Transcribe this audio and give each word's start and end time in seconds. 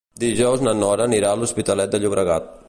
Dijous 0.21 0.63
na 0.67 0.73
Nora 0.79 1.05
anirà 1.11 1.35
a 1.35 1.39
l'Hospitalet 1.43 1.93
de 1.97 2.01
Llobregat. 2.07 2.51